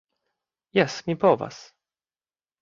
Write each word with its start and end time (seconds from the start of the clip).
Jes, 0.79 0.95
mi 1.09 1.17
povas. 1.25 1.61